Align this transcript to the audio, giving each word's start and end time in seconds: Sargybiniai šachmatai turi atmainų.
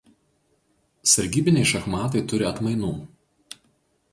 Sargybiniai 1.11 1.69
šachmatai 1.73 2.25
turi 2.33 2.49
atmainų. 2.53 2.91